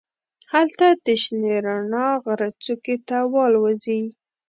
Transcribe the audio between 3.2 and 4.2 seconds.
والوزي.